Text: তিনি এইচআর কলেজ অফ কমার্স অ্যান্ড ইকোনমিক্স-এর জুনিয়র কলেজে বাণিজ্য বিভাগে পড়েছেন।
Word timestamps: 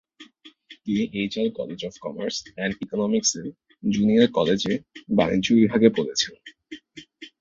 তিনি 0.75 1.03
এইচআর 1.19 1.47
কলেজ 1.57 1.79
অফ 1.85 1.93
কমার্স 2.03 2.35
অ্যান্ড 2.47 2.73
ইকোনমিক্স-এর 2.83 3.47
জুনিয়র 3.83 4.27
কলেজে 4.37 4.73
বাণিজ্য 5.17 5.47
বিভাগে 5.59 5.89
পড়েছেন। 5.97 6.33